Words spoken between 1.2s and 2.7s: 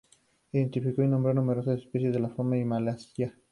numerosas especies de la flora de